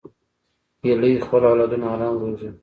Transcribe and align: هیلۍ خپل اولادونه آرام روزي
هیلۍ 0.83 1.13
خپل 1.25 1.41
اولادونه 1.49 1.85
آرام 1.93 2.13
روزي 2.21 2.49